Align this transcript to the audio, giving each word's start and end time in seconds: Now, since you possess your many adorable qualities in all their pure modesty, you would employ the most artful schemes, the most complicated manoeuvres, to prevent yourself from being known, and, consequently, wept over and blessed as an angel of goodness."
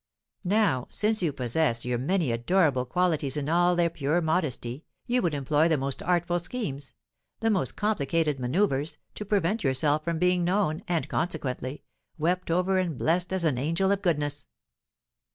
Now, 0.43 0.87
since 0.89 1.21
you 1.21 1.31
possess 1.31 1.85
your 1.85 1.99
many 1.99 2.31
adorable 2.31 2.85
qualities 2.85 3.37
in 3.37 3.47
all 3.47 3.75
their 3.75 3.91
pure 3.91 4.19
modesty, 4.19 4.83
you 5.05 5.21
would 5.21 5.35
employ 5.35 5.67
the 5.67 5.77
most 5.77 6.01
artful 6.01 6.39
schemes, 6.39 6.95
the 7.39 7.51
most 7.51 7.73
complicated 7.75 8.39
manoeuvres, 8.39 8.97
to 9.13 9.25
prevent 9.25 9.63
yourself 9.63 10.03
from 10.03 10.17
being 10.17 10.43
known, 10.43 10.81
and, 10.87 11.07
consequently, 11.07 11.83
wept 12.17 12.49
over 12.49 12.79
and 12.79 12.97
blessed 12.97 13.31
as 13.31 13.45
an 13.45 13.59
angel 13.59 13.91
of 13.91 14.01
goodness." 14.01 14.47